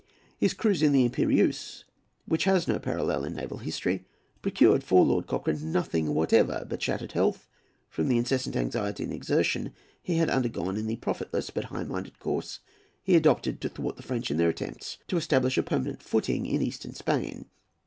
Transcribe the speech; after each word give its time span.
His 0.39 0.55
cruise 0.55 0.81
in 0.81 0.93
the 0.93 1.07
Impérieuse, 1.07 1.83
which 2.25 2.45
has 2.45 2.67
no 2.67 2.79
parallel 2.79 3.23
in 3.23 3.35
naval 3.35 3.59
history, 3.59 4.03
procured 4.41 4.83
for 4.83 5.05
Lord 5.05 5.27
Cochrane 5.27 5.71
nothing 5.71 6.15
whatever 6.15 6.65
but 6.67 6.81
shattered 6.81 7.11
health 7.11 7.47
from 7.87 8.07
the 8.07 8.17
incessant 8.17 8.55
anxiety 8.55 9.03
and 9.03 9.13
exertion 9.13 9.75
he 10.01 10.15
had 10.15 10.27
undergone 10.31 10.75
in 10.75 10.87
the 10.87 10.95
profitless 10.95 11.51
but 11.51 11.65
high 11.65 11.83
minded 11.83 12.17
course 12.17 12.61
he 13.03 13.15
adopted 13.15 13.61
to 13.61 13.69
thwart 13.69 13.95
the 13.95 14.01
French 14.01 14.31
in 14.31 14.37
their 14.37 14.49
attempts 14.49 14.97
to 15.07 15.17
establish 15.17 15.55
a 15.59 15.61
permanent 15.61 16.01
footing 16.01 16.47
in 16.47 16.63
Eastern 16.63 16.95
Spain. 16.95 17.45